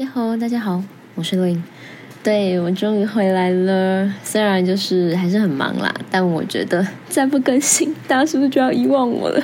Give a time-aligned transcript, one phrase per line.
[0.00, 0.80] 你好，大家好，
[1.16, 1.60] 我是 Lin。
[2.22, 9.42] 对我终于回来了，虽然就是还是很忙啦，但我觉得再不更新，大家是不是就要遗忘我了？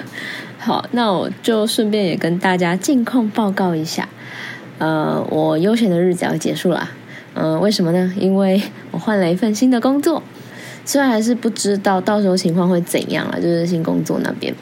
[0.61, 4.09] 好，那我就顺便也跟大家近况报告一下。
[4.79, 6.89] 呃，我悠闲的日子要结束了。
[7.34, 8.12] 嗯，为什么呢？
[8.16, 8.62] 因为
[8.93, 10.23] 我换了一份新的工作，
[10.84, 14.55] 虽然还是不知道到时候情况会怎样啊，就是新工作那边，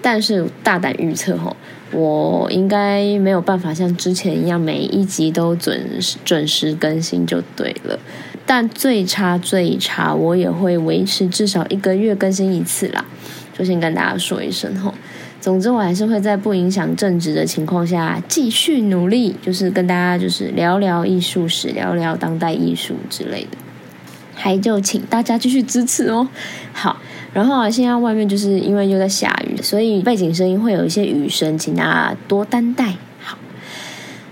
[0.00, 1.56] 但是大胆预测吼。
[1.90, 7.98] 我应该没有办法像之前一样每一集都准时准时更新就对了，
[8.44, 13.02] 但最差最差我也会维持至少一个月更新一次啦。
[13.56, 14.92] 就先跟大家说一声吼，
[15.40, 23.56] 总之我还是会在不影响正职的情况下继续努力，就是跟大家就是聊聊艺术史，聊聊当代艺术之类的，
[24.34, 26.28] 还就请大家继续支持哦。
[26.74, 27.00] 好。
[27.32, 32.94] 然后啊，现在外面就是因为又在下雨，所以背景声音会有一些雨声，请大家多担待。
[33.20, 33.38] 好，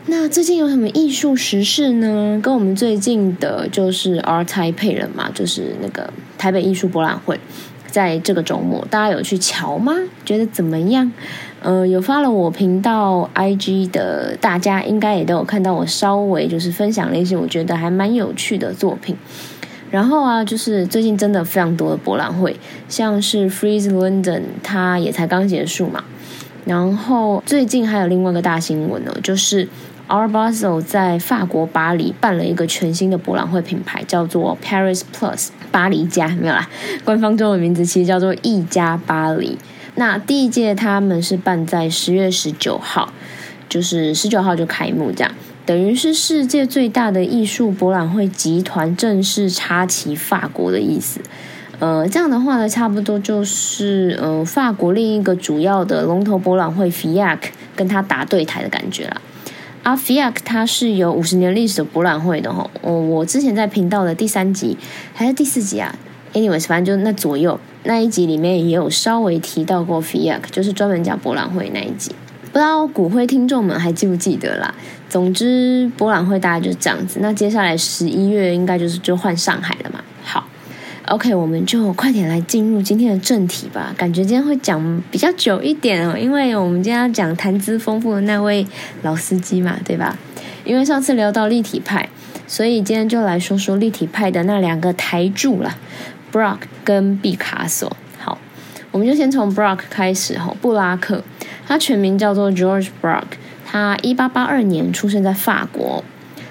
[0.07, 2.41] 那最近有什么艺术时事呢？
[2.43, 7.39] 跟我们最近的就是 Art Taipei 了嘛，就是那个台北艺术博览会，
[7.91, 9.93] 在这个周末，大家有去瞧吗？
[10.25, 11.13] 觉得怎么样？
[11.63, 19.17] 呃，有发了我频道 IG 的大家，应该也都有看到我稍微就是分享了一些我觉得还蛮有趣的作品。
[19.97, 22.55] 然后啊，就是最近真的非常多的博览会，
[22.87, 26.05] 像是 Freeze London，它也才刚结束嘛。
[26.67, 29.67] 然后最近还有另外一个大新闻呢，就是
[30.07, 36.69] Art Basel 在法国巴黎办了一个全新的博览会品牌，叫做 Paris Plus 巴黎加，没有啦，
[37.03, 39.57] 官方中文名字其实叫做一家巴黎。
[39.95, 43.15] 那第一届他们是办在十月十九号，
[43.67, 45.33] 就是十九号就开幕这样。
[45.67, 51.21] 等于是世界最大的艺术博览会集团正式插旗法国的意思，
[51.81, 57.39] 呃，这样的话呢，差不多就是呃法国另一个主要的龙头博览会 FIAC
[57.75, 59.21] 跟他打对台的感觉了。
[59.83, 64.77] 啊，FIAC 它是有五十年历史的博览会的哈，哦，我之前在频道的第三集
[65.15, 65.93] 还是第四集啊
[66.33, 72.13] ，anyways，反正就那左右那一集里面也有稍微提到过 FIAC，就是专门讲博览会那一集。
[72.57, 74.75] 不知道骨灰听众们还记不记得啦？
[75.11, 77.19] 总之，博览会大概就是这样子。
[77.21, 80.01] 那接下来十一月应该就是就换上海了嘛。
[80.25, 80.49] 好
[81.09, 83.95] ，OK，我们就快点来进入今天的正题吧。
[83.95, 88.67] 感觉今天会讲比较久一点哦，因为我们今天要讲谈资丰富的那位
[89.03, 90.17] 老司机嘛，对吧？
[90.65, 92.09] 因为上次聊到立体派，
[92.47, 95.77] 所以今天就来说说立体派的那两个台柱了
[96.33, 97.95] ，Brock 跟毕卡索。
[98.97, 101.23] 我们就先从 Brock 开始哈，布拉克。
[101.69, 103.25] 他全名叫做 George Brock，
[103.63, 106.03] 他一八八二年出生在法国。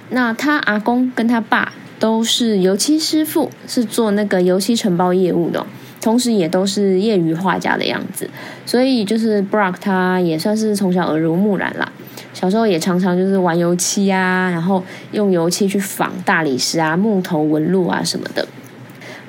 [0.09, 5.66] 那他阿公跟他爸都是油漆师傅，是做那个油漆承包业务的，
[6.00, 8.29] 同时也都是业余画家的样子。
[8.63, 11.91] 所以就是 Brock，他也算是从小耳濡目染啦。
[12.31, 14.83] 小时候也常常就是玩油漆啊，然后
[15.13, 18.47] 用油漆去仿大理石啊、木头纹路啊什么的。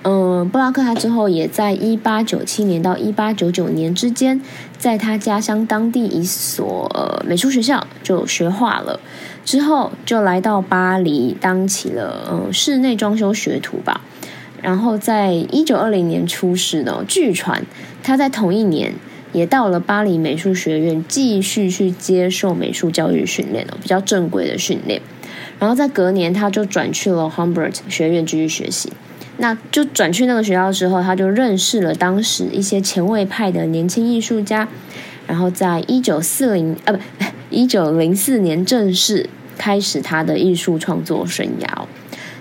[0.08, 4.40] 嗯，布拉克他之后也在一八九七年到一八九九年之间，
[4.78, 6.88] 在他家乡当地一所
[7.26, 9.00] 美术学校就学画了，
[9.44, 14.00] 之后就来到巴黎当起了呃室内装修学徒吧。
[14.62, 17.66] 然后在一九二零年出世呢，据传
[18.04, 18.94] 他在同一年
[19.32, 25.02] 也到了巴黎美术学院继续去接受美术教育训练了，比较正规的训练。
[25.58, 28.92] 然后在隔年他就转去了 Humbert 学院继续学习。
[29.38, 34.66] 那就转去那个学校之后，他就认识了当时一些前卫派的年轻艺术家，
[35.26, 36.98] 然后在一九四零啊不
[37.50, 41.84] 一九零四年正式开始他的艺术创作生涯。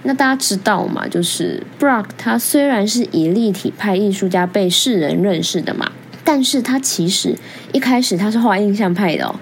[0.04, 1.06] 那大家知道嘛？
[1.08, 5.92] 就是 Brock 他虽然是以立体派艺术家被世人认识的嘛，
[6.24, 7.36] 但是他其实
[7.74, 9.36] 一开始他是画印象派的哦。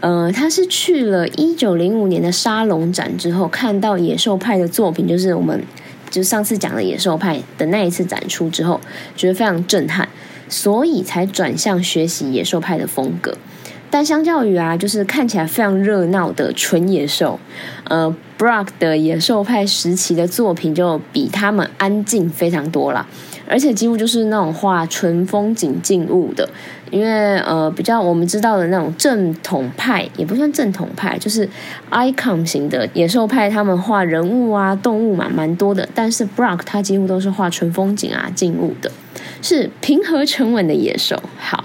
[0.00, 5.62] 呃，他是去了一九零五年的沙龙展之后，看到野兽派的作品，就是我们。
[6.14, 8.80] 就上次讲的野兽派的那一次展出之后，
[9.16, 10.08] 觉得非常震撼，
[10.48, 13.36] 所以才转向学习野兽派的风格。
[13.90, 17.40] 但相较于啊，就是看起来非常热闹的纯野兽，
[17.84, 23.06] 呃，Brock 的野兽派时期的作品就比他们安静非常多了。
[23.46, 26.48] 而且几乎就是那种画纯风景静物的，
[26.90, 31.48] 因为呃比较我们知道的那种正统派也不算正统派，就是
[31.90, 38.90] icon 型的野兽派，他们画人物啊动物嘛蛮多的，但是 Brock 他几乎都是画纯风景啊静物的，
[39.42, 41.22] 是平和沉稳的野兽。
[41.38, 41.64] 好，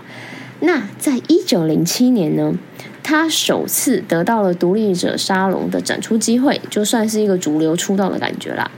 [0.60, 2.54] 那在一九零七年呢，
[3.02, 8.70] 他首次得到了独立者沙龙的展出机会，就算是一个主流出道的感觉啦。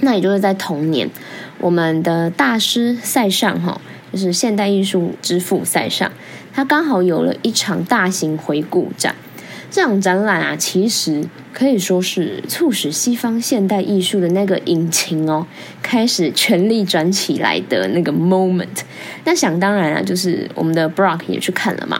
[0.00, 1.08] 那也就是在同年。
[1.64, 3.80] 我们的大师塞尚哈，
[4.12, 6.12] 就是现代艺术之父塞尚，
[6.52, 9.14] 他刚好有了一场大型回顾展，
[9.70, 11.24] 这场展览啊，其实
[11.54, 15.46] 可以说是促使西方现代艺术的那个引擎哦，
[15.80, 18.82] 开始全力转起来的那个 moment。
[19.24, 21.98] 那想当然啊，就是我们的 Brock 也去看了嘛。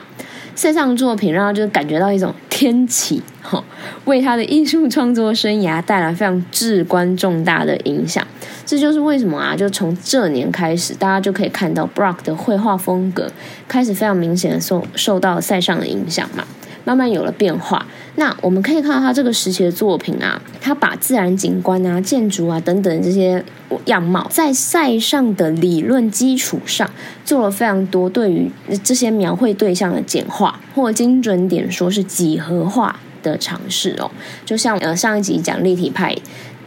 [0.55, 3.63] 线上作品让他就感觉到一种天启哈，
[4.05, 8.25] 为他的艺术创作生涯带来非常至关重大的影响。
[8.65, 13.29] 这就是为什么啊，就从这年开始，大家就可以看到 Brock 的绘画风格
[13.67, 16.45] 开始非常明显的受受到塞尚的影响嘛。
[16.85, 17.85] 慢慢有了变化。
[18.17, 23.43] 那我们可以看到他这个时期的作品啊，他把自然景观啊、建筑啊等等这些
[23.85, 26.89] 样貌，在塞上的理论基础上，
[27.25, 28.49] 做了非常多对于
[28.83, 34.09] 这些描绘对象的简化，或精准点说是几何化的尝试哦。
[34.45, 36.15] 就像呃上一集讲立体派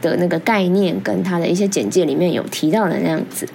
[0.03, 3.49] 的那个概念，跟他的一些简介里面有提到的那样子。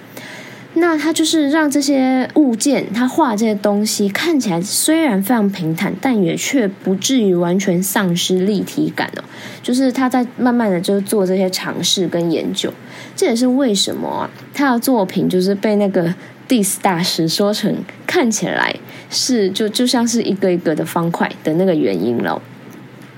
[0.76, 9.22] 那他就是让这些物件，他画这些东西看起来虽然非常平坦，但也却不至于完全丧失立体感哦。
[9.62, 12.72] 就是他在慢慢的就做这些尝试跟研究，
[13.14, 16.12] 这也是为什么，他的作品就是被那个
[16.48, 18.74] Dis 大师说成看起来
[19.08, 22.42] 是就就像是一个一个的方块的那个原因了。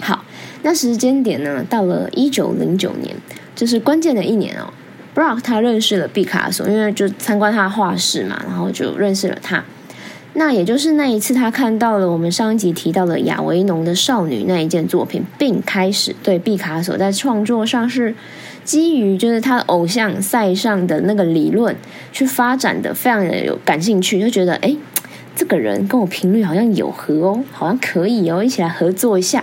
[0.02, 0.22] 好，
[0.62, 3.16] 那时间点呢，到了一九零九年，
[3.54, 4.72] 就是关键的一年哦。
[5.16, 9.64] Brock 他认识了毕卡索，因为就参观他的画室嘛，然后就认识了他。
[10.34, 18.14] 那也就是那一次，他看到了我们上一集提到的亚维农的少女那一件作品，并开始对毕卡索在创作上是
[18.62, 21.74] 基于就是他的偶像塞尚的那个理论
[22.12, 24.76] 去发展的，非常的有感兴趣，就觉得哎，
[25.34, 29.42] 这个人跟我频率好像有合哦，好像可以哦，一起来合作一下。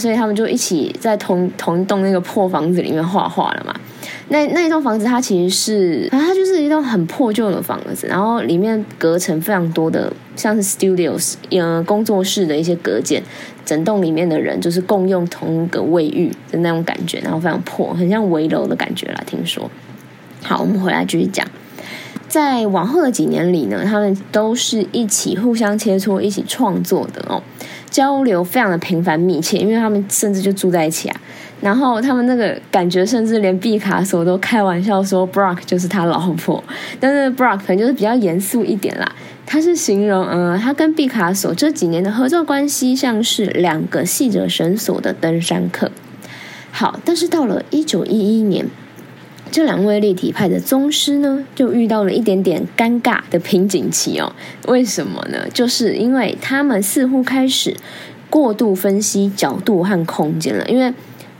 [0.00, 3.74] 所以他们就一起在同同一栋那个破房子里面画画了嘛。
[4.28, 13.22] 那那一栋房子，它其实是，反正它就是一栋很破旧的房子，然后里面隔成非常多的像是 studios，嗯，工作室的一些隔间，
[13.64, 19.20] 整栋里面的人就是共用同一个卫浴的那种感觉，然后非常破，很像围楼的感觉啦。
[19.26, 19.68] 听说，
[20.42, 21.44] 好，我们回来继续讲，
[22.28, 27.42] 在往后的几年里呢，他们都是一起互相切磋，一起创作的哦，
[27.90, 31.20] 交流非常的频繁密切，因为他们甚至就住在一起啊。
[31.60, 36.62] 然后他们那个感觉，甚至连毕卡索都开玩笑说，Brock 就是他老婆。
[36.98, 39.12] 但是 Brock 可能就是比较严肃一点啦。
[39.44, 45.90] 他是形容，嗯，他跟毕卡索这几年的合作关系，像是两个系着绳索的登山客。
[46.70, 48.64] 好，但是到了一九一一年，
[49.50, 54.32] 这两位立体派的宗师呢，就遇到了一点点尴尬的瓶颈期哦。
[54.66, 55.46] 为什么呢？
[55.52, 57.76] 就是因为他们似乎开始
[58.28, 60.92] 过度分析角度和空间了，因为。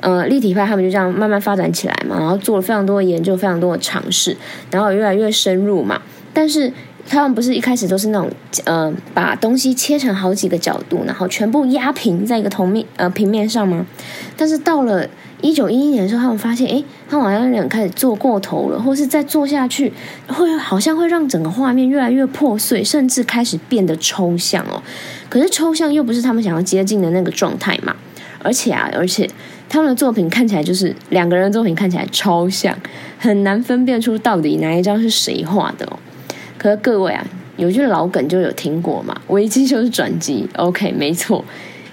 [0.02, 4.34] 呃，立体派他们就这样慢慢发展起来嘛，然后做了非常多的研究，非常多的尝试，
[4.70, 6.00] 然后越来越深入嘛。
[6.32, 6.72] 但是
[7.08, 8.30] 他们不是一开始都是那种
[8.64, 13.84] 呃，把东西切成好几个角度，然后全部压平在一个同面呃平面上吗？
[14.36, 15.08] 但是到了
[15.40, 19.92] 一九一一年的时候，他们发现，哎，他好像有点开始做过头了，或是再做下去，
[20.28, 24.82] 会好像会让整个画面越来越破碎，甚至开始变得抽象哦。
[25.28, 27.94] 可是抽象又不是他们想要接近的那个状态嘛。
[28.42, 29.28] 而且啊，而且。
[29.72, 32.76] 他们的作品看起来就是两个人的作品看起来超像，
[33.20, 35.96] 很难分辨出到底哪一张是谁画的哦。
[36.60, 37.26] 可是各位啊，
[37.56, 40.46] 有句老梗就有听过嘛，危机就是转机。
[40.56, 41.42] OK，没错，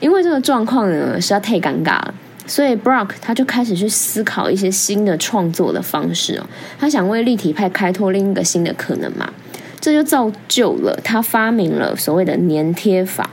[0.02, 2.14] 因为这个状况呢实在太尴尬了，
[2.46, 6.46] 所以 Brock 他就开始去思考一些新的创作的方式哦。
[6.78, 9.32] 他想为立体派开拓另一个新的可能嘛，
[9.80, 13.30] 这就造就了他发明了所谓的粘贴法。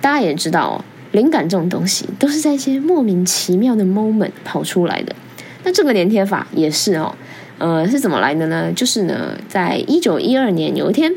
[0.00, 0.84] 大家也知道哦。
[1.12, 5.14] 灵感这种东西都是在一些莫名其妙的 moment 跑出来的。
[5.62, 7.14] 那这个粘贴法也是哦，
[7.62, 8.72] 呃，是怎么来的呢？
[8.74, 11.12] 就是呢，在一九一二年有一天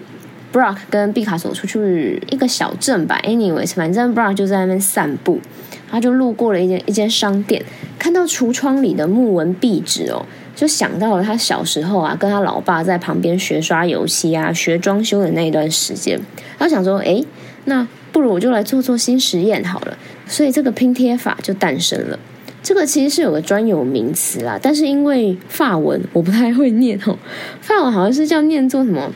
[0.53, 5.41] ，Brock 跟毕卡索出去一个小镇吧，anyways，反正 Brock 就在那边散步，
[5.89, 7.65] 他就路过了一间一间商店，
[7.97, 10.23] 看到橱窗里的木纹壁纸哦，
[10.55, 16.21] 就想到了他小时候啊，跟他老爸在旁边学刷油漆啊，学装修的那一段时间，
[16.59, 17.23] 他想说，哎，
[17.63, 17.87] 那。
[18.11, 22.17] 不如我就来做做新实验好了，所以这个拼贴法就诞生了。
[22.65, 27.15] 这个其实是有个专有名词啦，但是因为法文我不太会念哦，
[27.61, 29.11] 法文好像是叫念作什么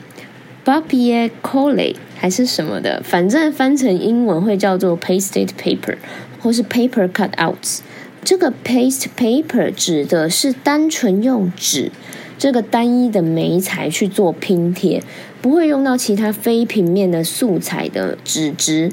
[0.64, 5.98] papier colle 还是什么的，反正翻成英文会叫做 pasted paper
[6.40, 7.80] 或是 paper cutouts。
[8.24, 11.92] 这个 paste paper 指的是单纯用纸
[12.38, 15.02] 这个单一的媒材去做拼贴。
[15.42, 18.92] 不会用到其他非平面的素材的纸质，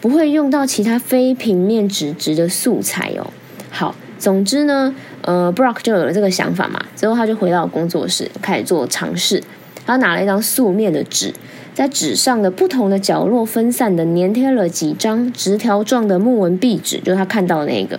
[0.00, 3.32] 不会用到其他非平面纸质的素材哦。
[3.74, 9.42] 好，总之呢，呃，Brock 就有了这个想法嘛，之后他就回到工作室开始做尝试。
[9.84, 11.34] 他拿了一张素面的纸，
[11.74, 17.98] 在纸上的不同的角落分散的粘贴了几张直条状的木纹壁纸，就是他看到的那个。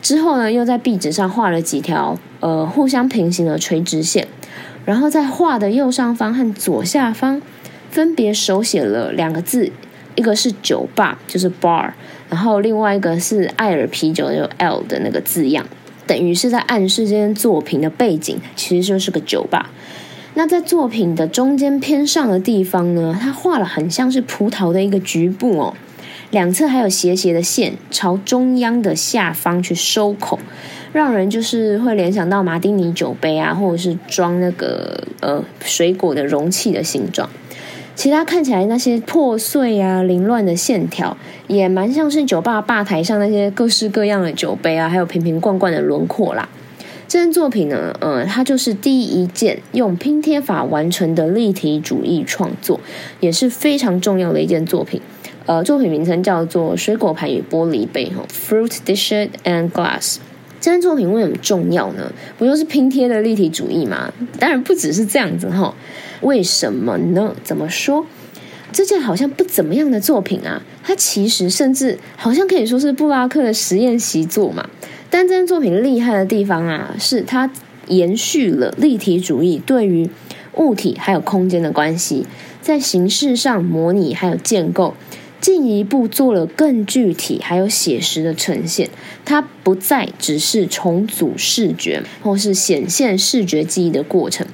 [0.00, 4.28] 之后呢，又在壁纸上画了几条呃互相平行的垂直线，
[4.84, 7.42] 然后在画的右上方和左下方
[7.90, 9.72] 分别手写了两个字，
[10.14, 11.90] 一个是酒吧，就是 bar，
[12.28, 15.66] 然后另外一个是艾尔啤酒，就 L 的那个字样，
[16.06, 19.70] 等于是在暗示这件作品的背景其实就是个酒吧。
[20.34, 25.74] 那在作品的中间偏上的地方呢，他画了很像是葡萄的一个局部哦。
[26.30, 30.38] 两侧还有斜斜的线，朝中央的下方去收口，
[30.92, 37.28] 让人就是会联想到马丁尼酒杯啊，或者是装那个呃水果的容器的形状。
[38.00, 41.14] 其他看起来那些破碎啊、凌乱的线条，
[41.48, 46.48] 也蛮像是酒吧吧台上那些各式各样的酒杯啊，还有瓶瓶罐罐的轮廓啦。
[47.06, 52.80] 这件作品呢，呃，它就是第一件用拼贴法完成的立体主义创作，
[53.20, 55.02] 也是非常重要的一件作品。
[55.44, 60.16] 呃，作品名称叫做《水果盘与玻璃杯》哈，Fruit Dishes and Glass。
[60.58, 62.10] 这件作品为什么重要呢？
[62.38, 64.10] 不就是拼贴的立体主义吗？
[64.38, 65.74] 当然不只是这样子哈。
[66.20, 67.34] 为什么呢？
[67.42, 68.06] 怎么说？
[68.72, 74.68] 这件好像不怎么样的作品啊，它其实甚至好像可以说是布拉克的实验习作嘛。
[75.10, 77.50] 但这件作品厉害的地方啊，是它
[77.88, 80.08] 延续了立体主义对于
[80.54, 82.26] 物体还有空间的关系，
[82.60, 84.94] 在形式上模拟还有建构。
[85.40, 88.90] 进一步做了更具体还有写实的呈现，
[89.24, 94.46] 它不再只是重组视觉或是显现视觉记忆的过程。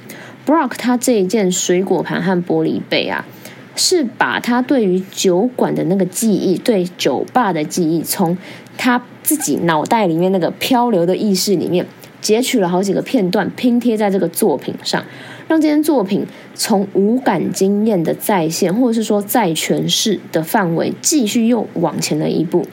[0.47, 3.27] Brock 他这一件水果盘和玻璃杯啊，
[3.75, 8.39] 是把他对于酒馆的那个记忆、对酒吧的记忆，从
[8.79, 11.85] 他自己脑袋里面那个漂流的意识里面。
[12.23, 15.05] 截取了好几个片段，拼贴在这个作品上，
[15.47, 16.27] 让这件作品
[16.57, 22.67] 从无感经验的再现，或者是说再诠释的范围，继续又往前了一步。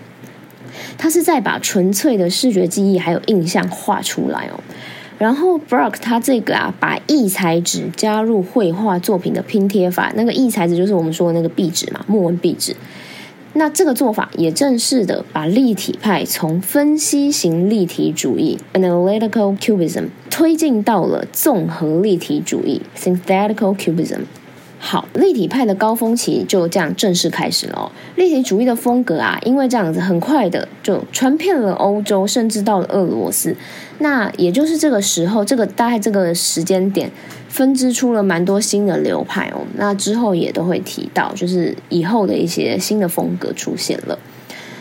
[0.98, 4.60] 他是在把纯粹的视觉记忆还有印象画出来哦。
[5.24, 12.76] 然后 Brock 他这个啊，把异材质加入绘画作品的拼贴法，那个异材质就是我们说的那个壁纸嘛，木纹壁纸。
[13.54, 24.24] 那这个做法也正式的把立体派从分析型立体主义 （analytical cubism） 推进到了综合立体主义 （synthetical cubism）。
[24.86, 27.90] 好，立体派的高峰期就这样正式开始了。
[28.18, 33.56] 立体主义的风格啊，因为这样子很快的就传遍了欧洲，甚至到了俄罗斯。
[34.00, 37.10] 那也就是这个时候，这个大概这个时间点，
[37.48, 39.62] 分支出了蛮多新的流派哦。
[39.78, 44.20] 那之后也都会提到，就是以后的一些新的风格出现了。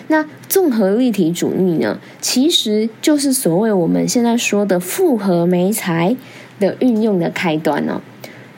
[0.09, 6.16] 那综合立体主义呢，其实就是所谓我们现在说的复合媒材
[6.59, 8.02] 的运用的开端呢。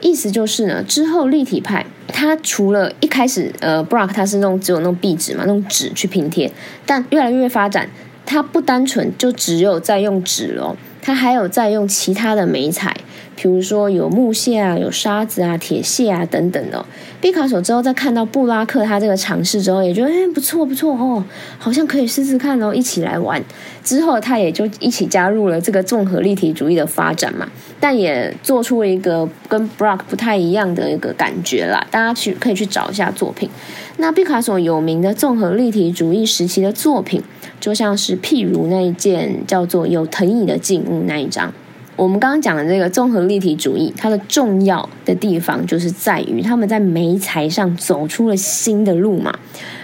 [0.04, 6.52] 意思就是呢，之后立体派它除了一开始，呃，Brock 它是那种只有那种壁纸嘛，那种纸去拼贴，
[6.84, 7.88] 但越来越发展，
[8.26, 12.94] 它不单纯就只有在用纸咯，它还有在用其他的媒材。
[13.36, 16.84] 比如说有木屑啊，有沙子啊，铁屑啊等等的。
[17.20, 21.24] 毕卡索之后再看到布拉克他这个尝试之后，也觉得哎不错不错哦，
[21.58, 23.42] 好像可以试试看哦，一起来玩。
[23.82, 27.48] 之后他也就一起加入了这个综合立体主义的发展嘛，
[27.80, 31.86] 但也做出了一个跟 Brock 不太一样的一个感觉啦。
[31.90, 33.48] 大家去可以去找一下作品。
[33.96, 37.22] 那毕卡索有名的综合立体主义时期的作品，
[37.60, 41.52] 就像是譬如那一件叫做有藤椅的静物那一张。
[41.96, 49.38] 我们刚刚讲的这个综合立体主义，它的重要的地方就是在于他们在媒材上走出了新的路嘛，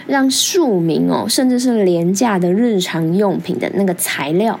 [0.07, 4.59] 让庶民哦，甚至是廉价的日常用品的那个材料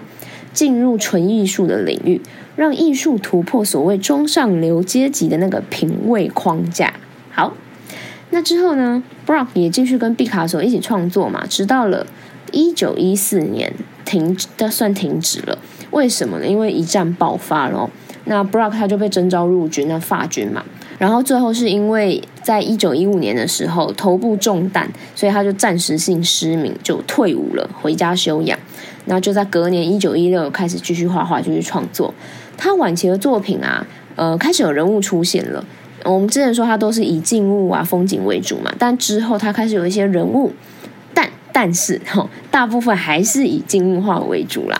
[0.53, 2.21] 进入纯艺术的领域，
[2.55, 6.93] 让艺术突破所谓中上流阶级的那个品味框架。
[7.31, 7.53] 好，
[8.29, 12.07] 那之后呢，Brock 也继续跟毕卡索一起创作嘛，直到了
[12.53, 13.73] 一九一四年
[14.05, 15.57] 停，的算停止了。
[15.91, 16.45] 为什么呢？
[16.47, 17.89] 因为一战爆发了，
[18.25, 20.63] 那 Brock 他就被征召入军，那法军嘛。
[20.97, 28.57] 然后最后是因为在一九一五年的时候头部中弹，所以他就暂时性失明，就退伍了，回家休养。
[29.05, 32.13] 那就在隔年一九一六开始继续画画，继续创作。
[32.55, 35.65] 他晚期的作品啊，呃，开始有人物出现了。
[36.05, 40.51] 我们之前说他都是以静物啊、风景为主嘛，但之后他开始有一些人物，
[41.15, 44.79] 但但是哈，大部分还是以静物画为主啦。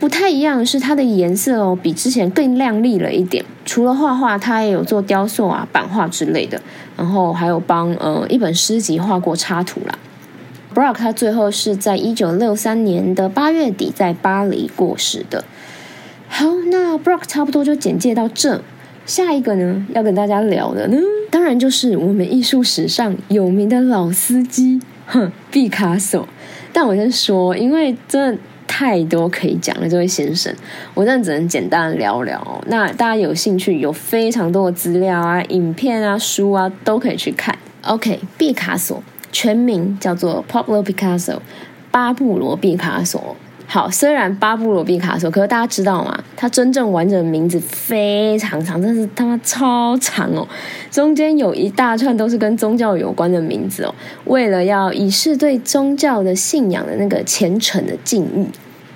[0.00, 3.44] 不太一样是，它的颜色哦，比之前更亮丽了一点。
[3.66, 6.60] 除了画画，他也有做雕塑啊、版画之类的，
[6.96, 9.98] 然后还有帮呃一本诗集画过插图啦。
[10.74, 15.44] Brock 他最后是在一九六三年的八月底在巴黎过世的。
[16.28, 18.62] 好，那 Brock 差不多就简介到这。
[19.04, 20.96] 下一个呢，要跟大家聊的呢，
[21.30, 26.28] 当当然就是我们艺术史上有名的老司机，哼，毕卡索。
[26.70, 28.38] 但我先说，因为真的
[28.72, 30.54] 太多可以讲了，这位先生，
[30.94, 32.64] 我真的只能简单聊聊。
[32.68, 37.58] 那大家有兴趣，有非常多的资料啊、影片啊、书啊，都可以去看。
[37.82, 41.40] OK，毕卡索全名叫做 Pablo Picasso，
[41.90, 43.36] 巴布罗毕卡索。
[43.72, 46.24] 好，虽然巴布罗毕卡索，可是大家知道吗？
[46.36, 50.44] 他真正完整的名字非常长，真是他妈超长哦！
[50.90, 53.94] 中间有一大串都是跟宗教有关的名字哦。
[54.24, 58.48] 为了要以示对宗教的信仰的那个虔诚的敬意，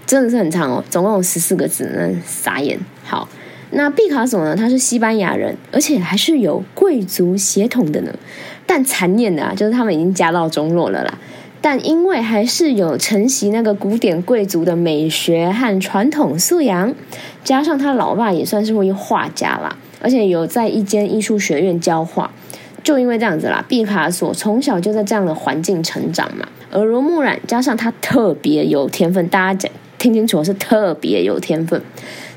[0.05, 2.77] 真的是很长哦，总共有十四个字，那傻眼。
[3.05, 3.29] 好，
[3.71, 4.57] 那毕卡索呢？
[4.57, 8.13] 他是西班牙人，而且还是有贵族血统的呢。
[8.67, 11.17] 但残念的啊，就是他们已经家道中落了啦。
[11.65, 16.95] 但因为还是有承袭那个古典贵族的美学和传统素养，
[17.43, 22.31] 加上他老爸也算是位画家啦，而且有在一间艺术学院教画，
[22.83, 31.81] 就因为这样子啦，毕卡索从小就在这样的环境成长嘛，耳濡目染，加上他特别有天分，大家讲听清楚是特别有天分。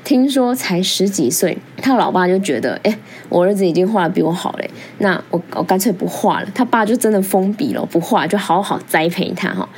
[0.04, 6.48] 听说才十几岁，他老爸就觉得，哎，我儿子已经画的比我好嘞，那我我干脆不画了。
[6.54, 9.68] 他爸就真的封笔了，不画，就好好栽培他哈。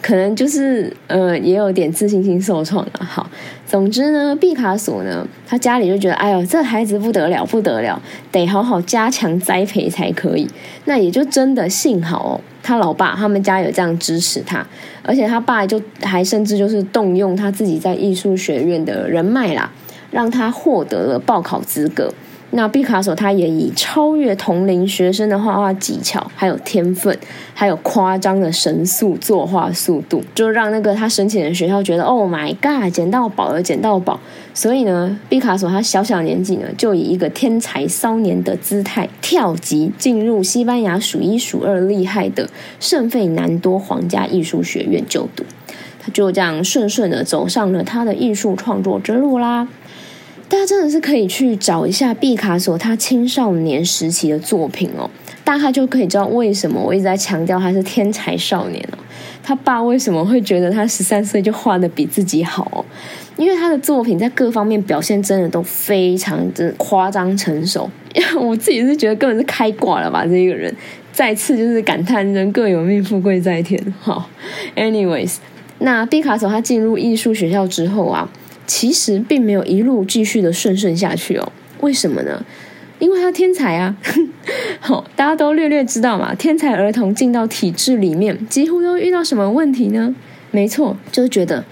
[0.00, 2.92] 可能就是呃，也有点自信心受创了。
[3.04, 3.28] 好，
[3.68, 8.00] 总之呢，毕卡索呢，他家里就觉得，哎呦，这孩子不得了，不得了，
[8.32, 10.48] 得好好加强栽培才可以。
[10.86, 14.66] 那也就真的幸好哦，他老爸他们家有这样支持他，
[15.02, 19.70] 而且他爸就还甚至就是动用他自己在艺术学院的人脉啦，
[20.10, 22.10] 让他获得了报考资格。
[22.50, 27.14] 那毕卡索他也以超越同龄学生的画画技巧，还有天分，
[27.52, 34.18] 还有夸张的神速作画速度，就让那个他申请的学校觉得，Oh my god，捡到宝了，捡到宝！
[34.54, 42.48] 所以呢，毕卡索他小小年纪呢，就以一个天才少年的姿态跳级进入西班牙数一数二厉害的
[42.80, 45.44] 圣费南多皇家艺术学院就读，
[46.00, 49.68] 他就这样顺顺的走上了他的艺术创作之路啦。
[50.58, 55.08] 他真的是可以去找一下毕卡索他青少年时期的作品哦，
[55.44, 58.98] 大概就可以知道为什么我一直在强调他是天才少年哦。
[59.40, 62.84] 他爸为什么会觉得他十三岁就画的比自己好？
[63.36, 67.88] 因为他的作品在各方面表现真的都非常的夸张成熟。
[68.36, 70.74] 我自己是觉得根本是开挂了吧，这一个人
[71.12, 73.80] 再次就是感叹人各有命，富贵在天。
[74.00, 74.28] 好
[74.74, 75.36] ，anyways，
[75.78, 78.28] 那毕卡索他进入艺术学校之后啊。
[78.68, 81.50] 其实并没有一路继续的顺顺下去哦，
[81.80, 82.44] 为什么呢？
[83.00, 83.96] 因为他天才啊！
[84.80, 86.34] 好，大家都略略知道嘛。
[86.34, 90.14] 天才儿童进到体制里面，几乎都遇到什么问题呢？
[90.50, 91.64] 没错，就是觉得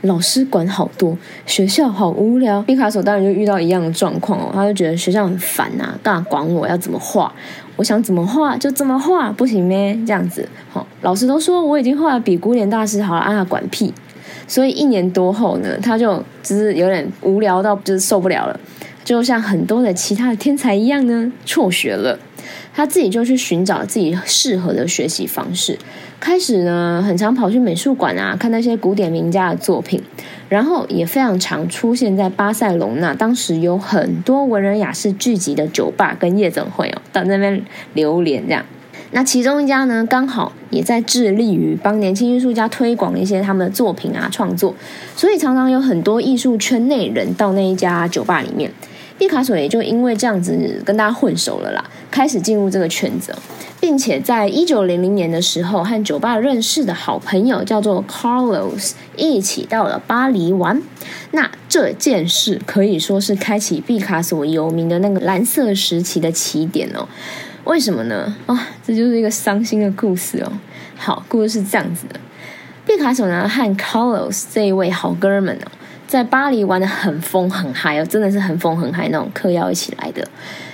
[0.00, 2.62] 老师管好多，学校好无聊。
[2.62, 7.32] 毕卡索当然就遇到一样的状况哦，他就觉得学校很烦呐，干嘛管我要怎么画？
[7.76, 9.94] 我想怎么画就怎么画，不行咩？
[10.06, 13.92] 这样子，好，老师都说我已经画的比古典大师好了，啊，管屁！
[14.46, 18.60] 所以一年多后呢，他就只是有点无聊到就是受不了了，
[19.04, 22.18] 就像很多的其他的天才一样呢，辍学了。
[22.74, 25.78] 他自己就去寻找自己适合的学习方式，
[26.18, 30.02] 开始呢，很常跑去美术馆啊，看那些古典名家的作品，
[30.48, 38.64] 然后也非常常出现在巴塞隆那，当时有很多文人雅士聚集的酒吧跟夜总会哦，到那边流连这样。
[39.12, 44.74] 那其中一家呢，刚好也在致力于帮年轻艺术家推广一些他们的作品啊创作，
[45.14, 48.72] 所以常常有很多艺术圈内人到那一家酒吧里面。
[49.18, 53.32] 毕卡索也就因为这样子跟大家混熟了啦，开始进入这个圈子，
[53.78, 60.82] 并且在一九零零年的时候和酒吧认识的好朋友叫做 Carlos 一起到了巴黎玩。
[61.32, 67.06] 那这件事可以说是开启毕卡索有名的那个蓝色时期的起点哦。
[67.64, 68.34] 为什么呢？
[68.46, 70.52] 啊，这就是一个伤心的故事哦。
[70.96, 72.18] 好，故事是这样子的：
[72.84, 75.70] 毕卡索呢和 Carlos 这一位好哥们哦，
[76.08, 80.26] 在巴黎玩的很疯很嗨哦，真的是很疯很嗨那种嗑药一起来的。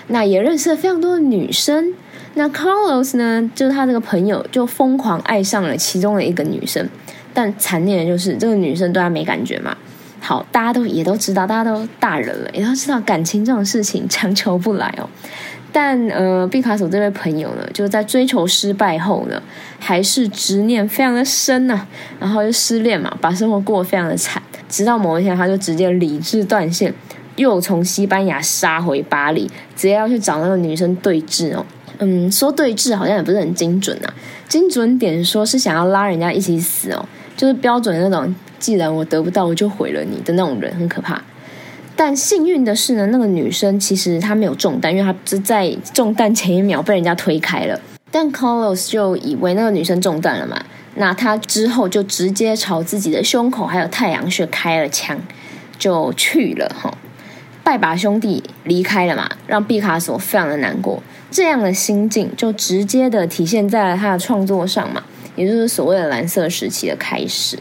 [0.08, 1.92] 那也认识了非常多的女生。
[2.34, 6.88] 那 Carlos 呢，就是他这个朋友，就疯狂爱上了其中的一个女生。
[7.34, 9.76] 但惨烈的就是这个女生对他没感觉嘛。
[10.20, 15.08] 好，大家都也都知道，大家都大人了，也都知道感情这种事情强求不来哦。
[15.80, 19.40] 但呃，毕卡索这位朋友呢，就在追求失败后呢，
[19.78, 21.86] 还是执念非常的深呐，
[22.18, 24.42] 然后又失恋嘛，把生活过得非常的惨。
[24.68, 26.92] 直到某一天，他就直接理智断线，
[27.36, 31.64] 又从西班牙杀回巴黎，直接要去找那个女生对峙哦。
[31.98, 34.12] 嗯，说对峙好像也不是很精准啊，
[34.48, 41.22] 精准点说是想要拉人家一起死哦，就是标准那种，既然我得不到，我就毁了你的那种人，很可怕。
[42.00, 47.80] 但幸运的是呢，那个女生其实她没有中弹，因为她是在中弹前一秒被人家推开了。
[48.12, 55.18] 但 Carlos 就以为那个女生中弹了嘛，那他之后就直接朝自己的胸口还有太阳穴开了枪，
[55.76, 56.96] 就去了哈。
[57.64, 61.02] 拜把兄弟离开了嘛，让毕卡索非常的难过。
[61.32, 65.02] 这样的心境就直接的体现在了他的创作上嘛，
[65.34, 67.58] 也就是所谓的蓝色时期的开始。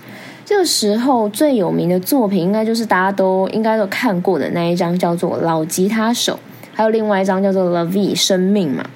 [0.48, 6.40] 这个时候最有名的作品，应该就是大家都应该都看过的那一张，叫做《老吉他手》，
[6.74, 8.90] 还有另外一张叫做《Love》生命嘛。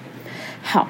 [0.62, 0.88] 好，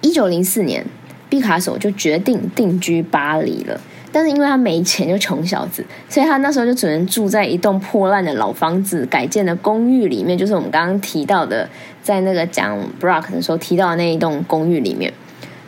[0.00, 0.82] 一九零四年，
[1.28, 3.78] 毕卡索就决定定居巴黎了。
[4.10, 11.68] 但是因为他没钱，就穷小子，所以他那时候就只能住在一栋破烂的老房子改建的公寓里面，就是我们刚刚提到的，
[12.02, 15.12] 在那个讲 Brock 的时候提到的那一栋公寓里面。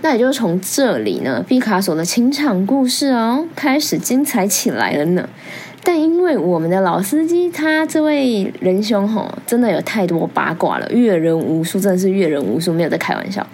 [0.04, 5.26] 那也就是从这里呢，毕卡索的情场故事哦开始精彩起来了呢。
[5.82, 13.46] 但因为我们的老司机他这位仁兄吼，真的有太多八卦了，阅人无数，真的是阅人无数，没有在开玩笑。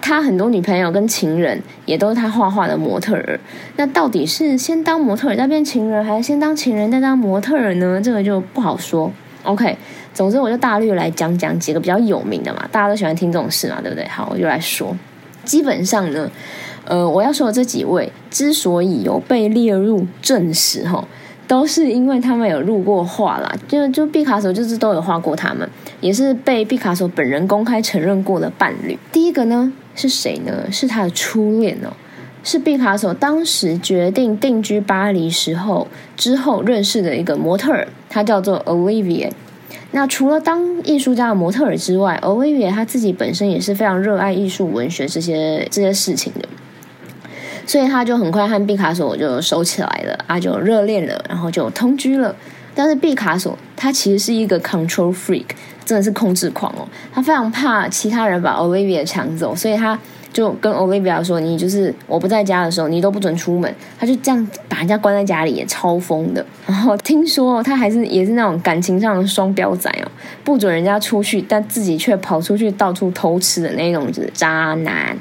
[0.00, 3.38] 他很多女朋友跟情人也都是他画画的模特儿。
[3.76, 8.00] 那到底是先当模特儿再变情人，还是先当情人再当模特儿呢？
[8.02, 9.12] 这个就不好说。
[9.42, 9.76] OK，
[10.14, 14.08] 总之我就大略来讲讲几个比较有名的嘛，大家都喜欢听这种事嘛，对不对？
[14.08, 14.96] 好，我就来说。
[15.44, 16.30] 基本上呢，
[16.84, 21.06] 呃，我要说的这几位之所以有被列入正史，哈，
[21.46, 23.54] 都是因为他们有入过画啦。
[23.68, 25.68] 就就毕卡索就是都有画过他们，
[26.00, 28.98] 也是被毕卡索本人公开承认过的伴侣。
[29.12, 29.72] 第一个呢。
[29.96, 30.70] 是谁呢？
[30.70, 31.92] 是他的初恋哦，
[32.44, 39.30] 是毕卡索当时决定定居巴黎时候之后认识的一个模特儿，他叫做 Olivia。
[39.92, 46.48] 那除了当艺术家的模特儿之外，Olivia 他自己本身也是非常热爱艺术、文学这些这些事情的，
[47.66, 52.34] 所以他就很快和毕卡索就收起来了，啊，就热恋了，然后就同居了。
[52.74, 55.46] 但是毕卡索他其实是一个 control freak。
[55.82, 59.98] 真的是控制狂哦，他非常怕其他人把 Olivia 抢走，所以他
[60.32, 66.44] 就跟 Olivia 说：“你就是我不在家的时候，你都不准出门。”他就这样把人家关在家里，也超疯的。
[66.66, 70.10] 然后听说他还是也是那种感情上的双标仔哦，
[70.44, 75.16] 不准人家出去，但自己却跑出去到处偷吃的那种渣男。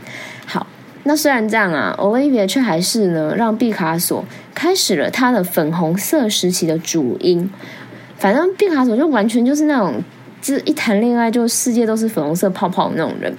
[0.46, 0.68] 好，
[1.04, 7.50] 那虽然这样啊，Olivia 却还是呢让毕卡索开始了他的粉红色时期的主因。
[8.18, 10.04] 反正毕卡索就完全就是那种。
[10.42, 13.38] 这一谈恋爱就世界都是粉红色泡泡的那种人，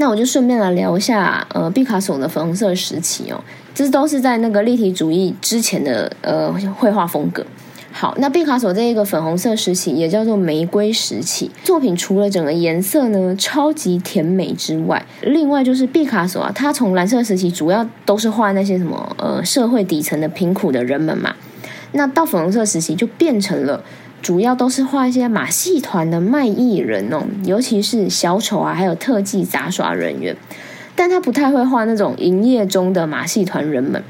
[0.00, 3.38] 那我就顺便来聊一下呃毕卡索的粉红色时期哦，
[3.74, 7.44] 这都是在那个立体主义之前的呃绘画风格。
[7.92, 21.36] 好，那毕卡索这一个粉红色时期也叫做玫瑰时期，作品除了整个颜色呢超级甜美之外，另外就是毕卡索啊，他从蓝色时期主要都是画那些什么呃社会底层的贫苦的人们嘛，
[21.92, 23.82] 那到粉红色时期就变成了。
[24.22, 30.36] 主要都是画一些马戏团的卖艺人哦，尤其是小丑啊，还有特技杂耍人员。
[30.94, 34.02] 但他不太会画那种营业中的马戏团人们，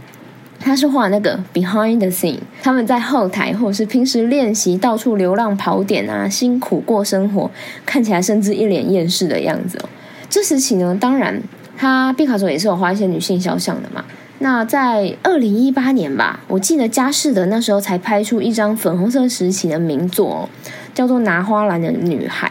[0.58, 7.48] 他是画那个 behind the scene，他们在后台或者是平时练习到处流浪跑点啊，辛苦过生活，
[7.86, 9.88] 看起来甚至一脸厌世的样子哦。
[10.28, 11.40] 这时期呢，当然
[11.76, 14.04] 他毕卡索也是有画一些女性肖像的嘛。
[14.42, 20.48] 那在二零一八年吧，我记得佳士得那时候才拍出一张粉红色时期的名作，
[20.94, 22.48] 叫做《拿花篮的女孩》，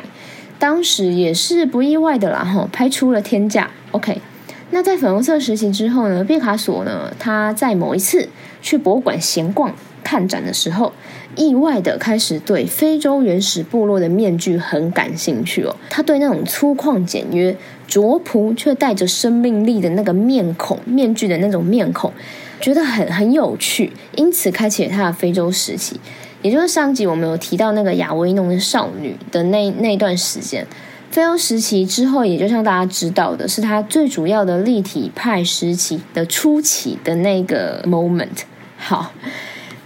[0.60, 3.72] 当时也是不意外的啦，哈，拍出了天价。
[3.90, 4.22] OK，
[4.70, 8.30] 那在粉红色时期之后呢，毕卡索呢，他在某一次
[8.62, 9.74] 去博物馆闲逛
[10.04, 10.94] 看展的时候。
[11.40, 17.56] 意外的开始对非洲原始部落的面具很感兴趣哦，他对那种粗犷简约、
[17.88, 22.12] 拙朴却带着生命力的那个面孔、面具的那种面孔，
[22.60, 25.98] 觉得很很有趣，因此开启了他的非洲时期，
[26.42, 30.68] 也就是上集我们有提到那个亚维农的少女的那那段时间。
[31.10, 38.44] 非洲时期之后，也就像大家知道的，是他最主要的立体派时期的初期的那个 moment。
[38.78, 39.14] 好。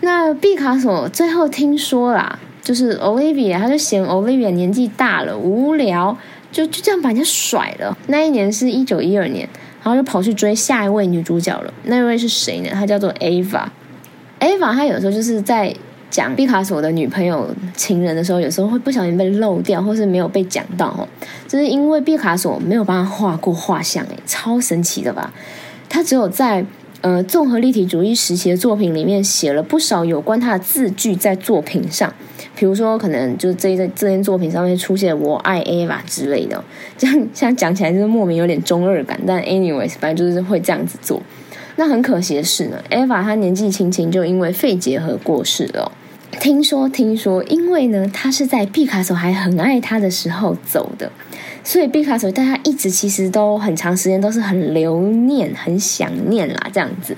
[0.03, 6.17] 那毕卡索最后听说啦，就是 Olivia，他就嫌 Olivia 年纪大了无聊，
[6.51, 7.97] 就就这样把人家甩了。
[8.07, 9.47] 那一年是一九一二年，
[9.81, 11.73] 然后就跑去追下一位女主角了。
[11.83, 12.69] 那位是谁呢？
[12.73, 13.65] 她叫做 Ava。
[14.41, 15.73] Ava 她有时候就是在
[16.09, 21.07] 讲毕卡索的女朋友、情人的时候，有时候会不小心被漏掉，或是没有被讲到哦。
[21.47, 25.31] 就是因为毕卡索没有帮他画过画像，诶，超神奇的吧？
[25.87, 26.65] 他只有在。
[27.03, 32.13] 呃，综合立体主义时期的作品里面写了不少有关他的字句在作品上，
[32.55, 36.63] 比如说可能就这这这件作品上面出现“我爱 Ava” 之类的，
[36.97, 41.21] 这样现在讲起来就是莫名有点中二感，但 anyways 反正就是会这样子做。
[41.75, 45.91] 那很可惜的是呢，Ava 她年纪轻轻就因为肺结核过世了。
[46.39, 51.11] 听说，听说，因为呢，他是在毕卡索还很爱他的时候走的，
[51.63, 57.15] 所以毕卡索对他一直其实都很长时间都是很留念、很想念啦，这样子。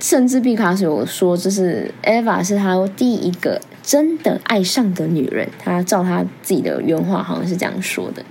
[0.00, 5.48] 甚至毕卡索说，这是 Eva 是他第一个真的爱上的女人。
[5.58, 8.22] 他照他自己的原话，好像是这样说的。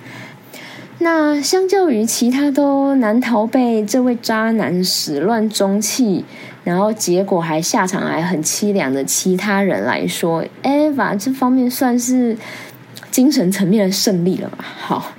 [0.99, 6.25] 那相较于其他都难逃被这位渣男始乱终弃，
[6.63, 12.37] 然后结果还下场还很凄凉的其他人来说，Eva 这方面算是
[13.09, 14.57] 精神层面的胜利了吧？
[14.59, 15.11] 好。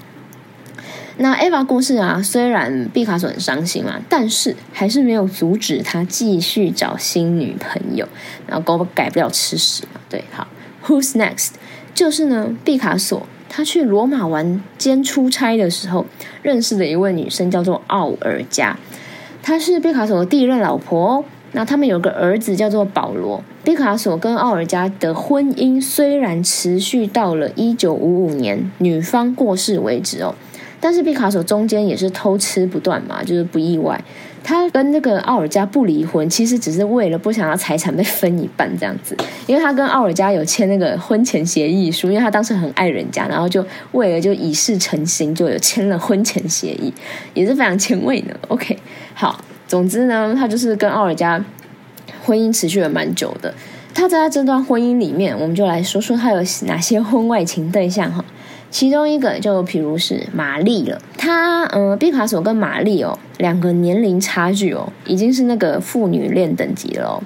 [1.16, 8.08] 那 Eva 故事啊，虽然毕卡索很伤心嘛，但是还是没有阻止他继续找新女朋友，
[8.48, 10.00] 然后狗改不了吃屎嘛。
[10.10, 10.48] 对，好
[10.84, 11.50] ，Who's next？
[11.94, 16.04] 就是呢，毕卡索他去罗马玩兼出差的时候，
[16.42, 18.76] 认识的一位女生叫做奥尔加，
[19.40, 21.24] 她是毕卡索的第一任老婆哦。
[21.52, 23.40] 那他们有个儿子叫做保罗。
[23.62, 30.34] 毕卡索跟奥尔加的婚姻虽然持续到了一九五五年女方过世为止哦。
[30.84, 33.98] 但是毕卡索中间也是偷吃不断嘛，就是不意外。
[34.42, 39.16] 他跟那个奥尔加不离婚，其实只是为了不想要财产被分一半这样子。
[39.46, 46.92] 因为他跟奥尔加有签那个婚前协议书，因为他当时很爱人家，然后就为了就以示诚心，就有签了婚前协议，
[47.32, 48.38] 也是非常前卫的。
[48.48, 48.78] OK，
[49.14, 51.42] 好，总之呢，他就是跟奥尔加
[52.22, 53.54] 婚姻持续了蛮久的。
[53.94, 58.22] 他在这段婚姻里面，我们就来说说他有哪些婚外情对象哈。
[58.74, 67.22] 其中一个就譬如是玛丽了，他呃，毕卡索跟玛丽哦，两个年龄差距哦，已经是那个父女恋等级了哦。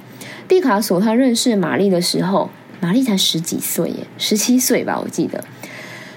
[0.46, 5.42] 毕卡索他认识玛丽的时候，玛丽才十几岁耶，十七岁吧，我记得。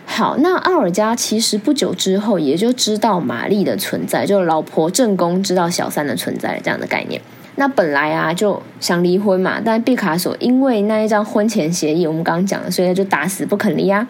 [0.05, 7.21] 好，那奥尔加其实不久之后也就知道玛丽的存在，就老婆正宫知道小三的存在这样的概念。
[7.55, 14.05] 那本来啊就想离婚嘛，但毕卡索因为那一张婚前协议，我们刚刚讲了，所以他就打死不肯离啊。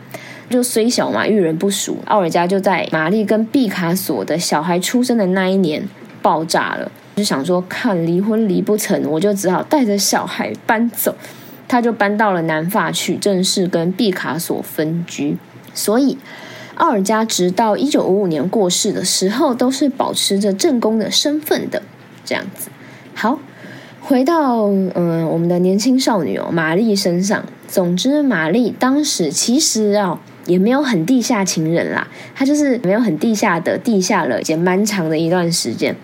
[0.51, 5.87] 就虽小嘛，遇人不淑，奥尔加就在玛丽跟毕卡索的小孩出生的那一年
[6.21, 6.91] 爆炸了。
[7.15, 11.15] 就想说，看离婚离不成，我就只好带着小孩搬走。
[11.67, 15.37] 他就搬到了南法去，正式跟毕卡索分居。
[15.73, 16.17] 所以，
[16.75, 21.81] 奥尔加直到一九五五年过世的时候，都是保持着正宫的身份的。
[22.25, 22.69] 这样子，
[23.13, 23.39] 好，
[24.01, 24.63] 回到
[24.95, 27.45] 嗯，我们的年轻少女哦，玛丽身上。
[27.67, 30.19] 总之，玛丽当时其实啊。
[30.45, 35.95] 也没有很地下情人啦，他就是没有很地下的地下了，也蛮长的一段时间。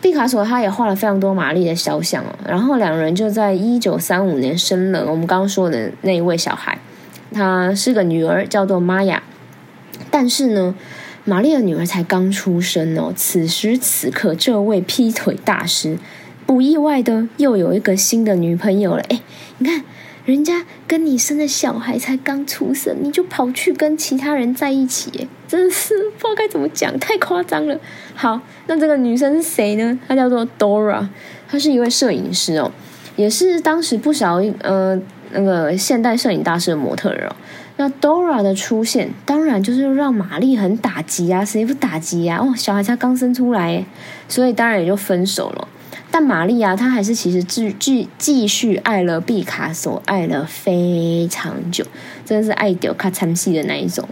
[0.00, 6.78] 毕卡索他也画了非常多玛丽的肖像哦，然后两人就在一九三五年生了我们刚刚说的那一位小孩，
[7.32, 9.22] 她是个女儿，叫做玛雅。
[10.10, 10.74] 但是呢，
[11.24, 15.98] 玛丽的女儿才刚出生哦，此时此刻，这位劈腿大师
[16.46, 19.02] 不意外的又有一个新的女朋友了。
[19.08, 19.20] 哎，
[19.58, 19.82] 你看。
[20.28, 27.80] 人家跟你生的小孩才刚出生，你就跑去跟其他人在一起，真的是不知道该怎么讲，太夸张了。
[28.14, 29.98] 好，那这个女生是谁呢？
[30.06, 31.08] 她叫做 Dora，
[31.48, 32.70] 她是一位摄影师哦，
[33.16, 37.36] 也是当时不少呃那个现代摄影大师的模特儿哦。
[37.78, 42.36] 那 Dora 的出现，当然就是让玛丽很打击啊，谁不打击啊？
[42.38, 43.82] 哦，小孩才刚生出来，
[44.28, 45.66] 所以当然也就分手了。
[46.18, 51.86] 但玛丽啊，她还是其实继继继续爱了毕卡索，爱了非常久，
[52.24, 54.04] 真的是爱丢卡参戏的那一种。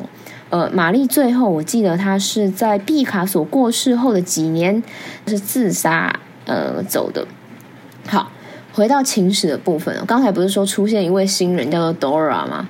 [0.50, 4.80] 呃，玛丽最后我记得她是在毕卡索过世后的几年
[5.26, 7.26] 是自杀呃走的。
[8.06, 8.30] 好，
[8.72, 12.68] 回到情史的部分，刚才不是说出现一位新人叫做 Dora 吗？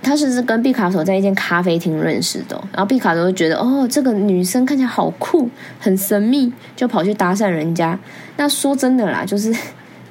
[0.00, 7.98] 他是跟毕卡索在一间咖啡厅认识的，然后毕卡索就觉得哦，这个女生看起来好酷，很神秘，就跑去搭讪人家。
[8.36, 9.52] 那说真的啦，就是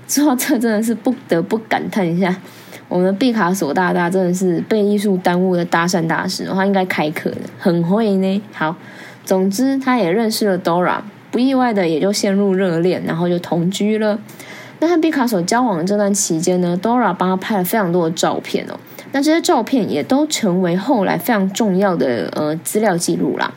[0.07, 2.35] 说到这真的是不得不感叹一下，
[2.87, 8.41] 我们的毕卡索大大真的是被艺术耽误的搭讪大师，他应该开课的，很会呢。
[8.53, 8.75] 好，
[9.23, 10.99] 总之他也认识了 Dora，
[11.31, 14.19] 不意外的也就陷入热恋，然后就同居了。
[14.79, 18.77] 那和毕卡索交往的这段期间呢，Dora 帮他拍了非常多的照片哦。
[19.17, 23.51] 那这些照片也都成为后来非常重要的呃资料记录啦。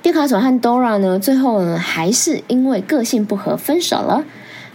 [0.00, 4.24] 毕卡索和 Dora 呢，最后呢还是因为个性不合分手了。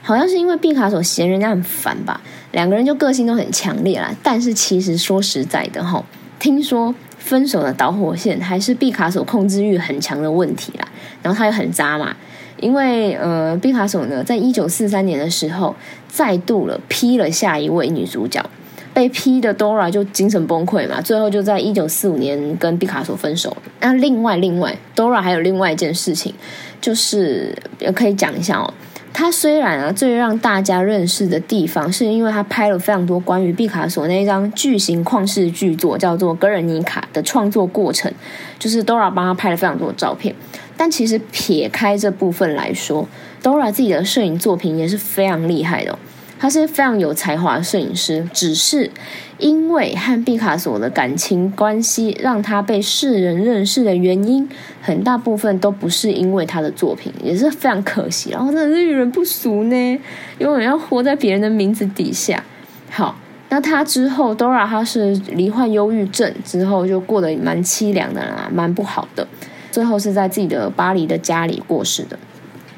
[0.04, 4.14] 好像是因为毕卡索嫌人家很烦吧，两个人就个性都很强烈啦。
[4.22, 6.06] 但是其实说实在的哈，
[6.38, 10.88] 听说分手的导火线还是毕卡索控制欲很强的问题啦。
[11.24, 12.16] 然后他又很渣嘛，
[12.60, 15.76] 因为呃毕卡索呢，在一九四三年的时候
[16.08, 18.48] 再度了劈了下一位女主角。
[18.94, 23.56] 被批的 Dora 就精神崩溃嘛，最后就在一九四五年跟毕卡索分手。
[23.80, 26.34] 那另外，另外 Dora 还有另外一件事情，
[26.80, 28.74] 就是也可以讲一下哦。
[29.12, 38.12] 他虽然啊，最让大家认识的地方，是因为他拍了非常多关于毕卡索那一张巨型旷世巨作，叫做《格尔尼卡》的创作过程，
[38.58, 40.34] 就是 Dora 帮他拍了非常多的照片。
[40.76, 43.08] 但其实撇开这部分来说
[43.44, 46.00] ，Dora 自己的摄影作品也是非常厉害的。
[46.44, 48.92] 他是非常有才华的摄影师，只是
[49.38, 54.50] 因为和毕卡索的感情关系，让他被世人认识的原因，
[54.82, 58.32] 很大部分都不是因为他的作品，也是非常可惜。
[58.32, 60.00] 然后真的是遇人不淑呢，
[60.40, 62.44] 永远要活在别人的名字底下。
[62.90, 63.16] 好，
[63.48, 69.26] 那他之后，Dora 他是罹患忧郁症之后，就过得蛮凄凉的啦，蛮不好的。
[69.72, 72.20] 最后是在自己的巴黎的家里过世的。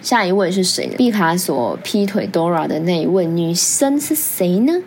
[0.06, 0.94] 下一位是谁呢？
[0.98, 4.84] 毕卡索劈腿 Dora 的那一位女生是谁呢？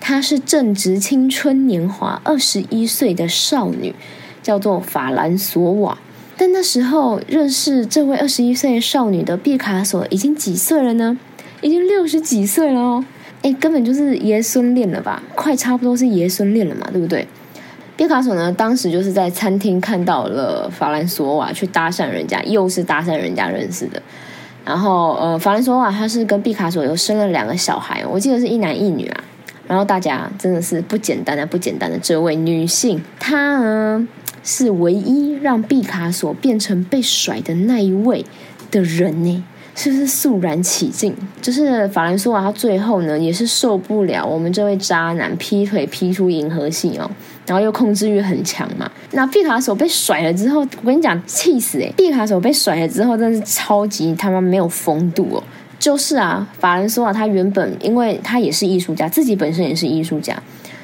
[0.00, 3.94] 她是正值青春年华、二十一岁的少女，
[4.42, 5.98] 叫做法兰索瓦。
[6.38, 11.18] 但那时候认识这位二十一岁少女的毕卡索已经几岁了呢？
[11.60, 13.04] 已经六十几岁了哦！
[13.42, 15.22] 哎，根本就是爷孙恋了吧？
[15.34, 17.28] 快差不多是爷孙恋了嘛，对不对？
[17.94, 24.02] 毕卡索呢，当时就是在餐厅看到了法兰索瓦去搭讪人家，又是搭讪人家认识的。
[24.64, 29.24] 然后，呃，法兰索瓦他是跟毕卡索又生了两个小孩，我记得是一男一女啊。
[29.66, 34.06] 然后大家真的是不简单的，不简单的这位女性，她呢
[34.42, 38.24] 是唯一让毕卡索变成被甩的那一位
[38.70, 39.44] 的人呢。
[39.74, 41.14] 是不是肃然起敬？
[41.40, 47.10] 就是法兰索瓦，他最后呢也是受不了我们这位渣男劈腿劈出银河系哦，
[47.46, 48.90] 然后又控制欲很强嘛。
[49.12, 51.92] 那毕卡索被甩了之后，我跟你讲，气死诶！
[51.96, 55.42] 毕卡索被甩了之后，真的是超级他妈没有风度哦。
[55.78, 60.40] 就是啊，法兰索瓦他原本因为他也是艺术家，自己本身也是艺术家，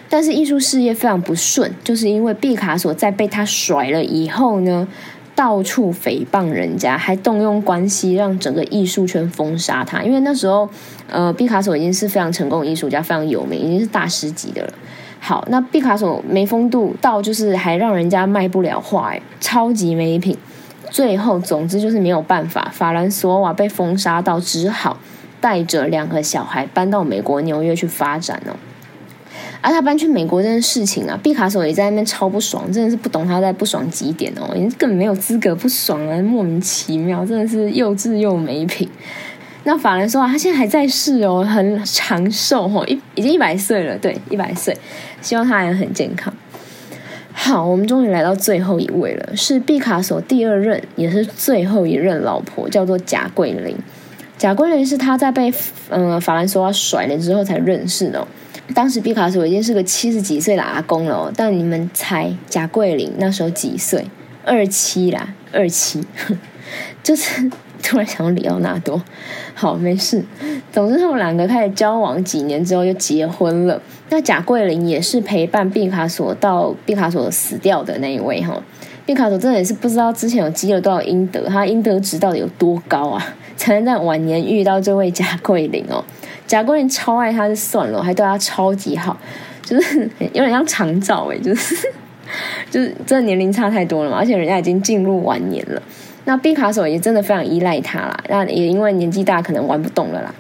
[0.09, 4.89] 但是艺术事业非常不顺，就是因为毕卡索在被他甩了以后呢。
[5.39, 10.03] 到处诽谤人家，还动用关系让整个艺术圈封杀他。
[10.03, 10.69] 因为那时候，
[11.09, 14.73] 呃，毕卡索已经是非常成功的艺术家，非常有名，已经是大师级的了。
[15.21, 20.37] 好，那毕卡索没风度到，就是还让人家卖不了画，超级没品。
[20.91, 24.99] 最后，总之就是没有办法，法兰索瓦被封杀到，只好
[25.41, 28.57] 带着两个小孩搬到美国纽约去发展了。
[29.61, 38.89] 而他搬去美国这件事情啊，毕卡索也在那边超不爽，真的是不懂他在不爽几点哦，你根本没有资格不爽啊，莫名其妙，真的是幼稚又没品。
[39.65, 44.77] 那法兰说啊，他现在还在世哦，很长寿哦，一已经一百岁了，对，一百岁，
[45.21, 46.33] 希望他也很健康。
[47.33, 53.77] 好，我们终于来到最后一位了，是毕卡索第二任也是最后一任老婆，叫做贾桂林。
[54.39, 55.53] 贾桂林是他在被
[55.91, 58.27] 嗯法兰索瓦甩了之后才认识的。
[58.75, 64.05] 当时毕卡索已经是个七十几岁的阿公了，但你们猜贾桂林那时候几岁？
[64.45, 66.03] 二七啦，二七，
[67.03, 67.51] 就是
[67.83, 69.03] 突然想到里奥纳多。
[69.55, 70.25] 好，没事。
[70.73, 73.81] 总之，他们两个开始交往几年之后就结婚了。
[74.09, 78.63] 那贾桂林也是陪伴毕卡索到毕卡索死掉的那一位哈。
[79.05, 86.03] 毕卡索真的也是不知道之前有积了多少阴德，他阴德值到底有多高啊，才能在晚年遇到这位贾桂林哦。
[86.49, 89.17] 贾桂林超爱他，就算了，还对他超级好，
[89.63, 91.77] 就是有点像长照哎，就是
[92.71, 95.81] 就是真的年龄差太多了嘛，而且人家已经进入晚年了。
[96.25, 100.35] 那毕卡索也真的非常依赖他啦，那也因为年纪大，可能玩不动了啦。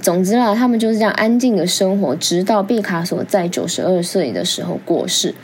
[0.00, 5.34] 总之啊，他们就是这样安静的生活，直到毕卡索在九十二岁的时候过世。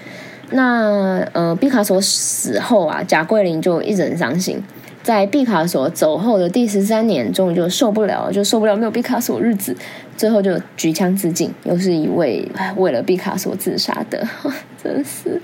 [0.51, 4.63] 那呃，毕卡索死后啊，贾桂林就一直很伤心。
[5.09, 9.75] 在毕卡索走后的第十三年，终于就受不了，就受不了没有毕卡索日子，
[10.18, 14.23] 最后就举枪自尽，又是一位为了毕卡索自杀的，
[14.85, 15.40] 真是，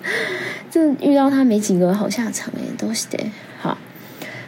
[0.70, 3.18] 这遇到他没几个好下场哎，都是的。
[3.58, 3.78] 好，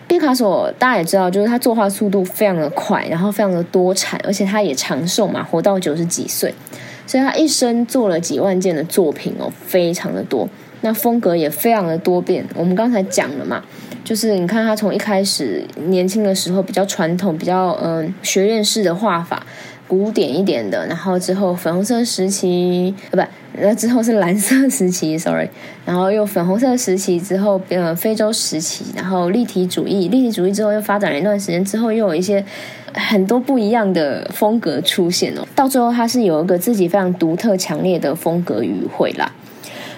[0.07, 6.55] 毕卡索大家也知道，就是他作画速度非常的快，然后非常的多产，而且他也长寿嘛，活到九十几岁，
[7.07, 10.47] 所以他一生做了几万件的作品哦，非常的多，
[10.83, 12.45] 那风格也非常的多变。
[12.55, 13.65] 我们刚才讲了嘛。
[14.07, 19.45] 就是你看他从一开始年轻的时候比较传统，比较嗯学院式的画法，
[19.89, 23.29] 古典一点的，然后之后粉红色时期，呃不，
[23.61, 25.49] 那之后是蓝色时期，sorry，
[25.85, 32.45] 然后又粉红色时期之后，呃非洲时期，然后立体主义，立体主义之后又发展了一段时间之后，又有一些
[32.95, 39.33] 很多不一样的风格出现哦，到最后他是有一个自己非常独特强烈的风格语汇啦。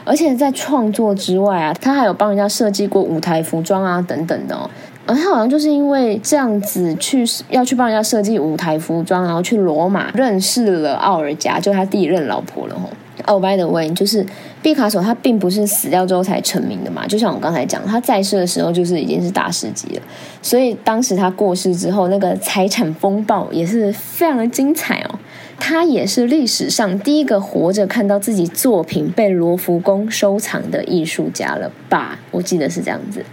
[0.09, 4.69] 而且在创作之外啊，他还有帮人家设计过舞台服装啊等等的哦。
[5.05, 12.89] 而他好像就是因为这样子去要去帮人家设计舞台服装，然后去罗马认识了奥尔加，就他第一任老婆了吼。
[13.27, 14.25] 哦，by the way，就是
[14.63, 20.03] 毕卡索他并不是死掉之后才成名的嘛，就像我刚才讲，他在世的时候就是已经是大师级了，
[20.41, 25.19] 所以当时他过世之后，那个财产风暴也是非常的精彩哦。
[25.59, 32.19] 他也是历史上第一个活着看到自己作品被罗浮宫收藏的艺术家了吧？
[32.31, 33.25] 我记得是这样子。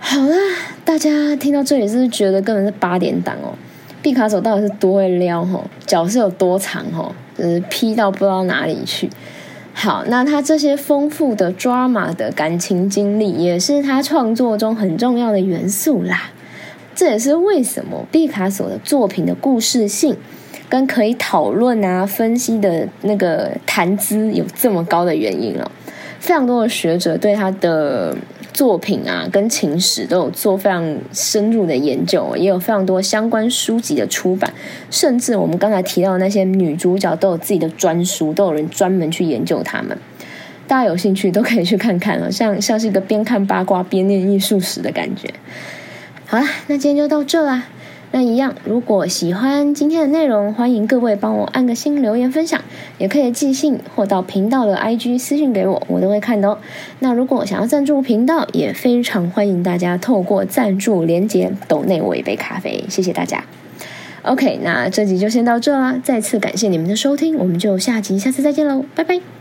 [0.00, 0.36] 好啦，
[0.84, 3.54] 大家听到这里是不是觉得根本是八点档哦？
[4.00, 7.14] 毕卡索到底是多会撩吼，脚是有多长吼？
[7.36, 9.10] 就是劈到不知道哪里去。
[9.74, 16.30] 好，那他这些丰富的抓马的感情经历，也是他创作中很重要的元素啦。
[16.94, 20.16] 这也是为什么毕卡索的作品的故事性
[20.68, 25.70] 跟可以讨论啊、分析的那个谈资有这么高的原因了。
[26.20, 28.16] 非常多的学者对他的。
[28.50, 34.52] 作品啊，跟情史都有做非常深入的研究，也有非常多相关书籍的出版，
[34.90, 39.96] 甚至我们刚才提到的那些女主角都有自己的专书，都有人专门去研究他们。
[40.66, 45.32] 大家有兴趣都可以去看看了，像像是一个边看八卦边念艺术史的感觉。
[46.26, 47.68] 好啦，那今天就到这啦。
[48.10, 52.60] 那一样，如果喜欢今天的内容，欢迎各位帮我按个心、留言、分享，
[52.96, 56.58] 也可以寄信或到频道的 IG 私信给我，我都会看的哦。
[57.00, 63.44] 那如果想要赞助频道，也非常欢迎大家透过赞助连接抖内我一杯咖啡，谢谢大家。
[64.22, 69.37] OK，那这集就先到这啦，再次感谢你们的收听，我们就下集下次再见喽，拜拜。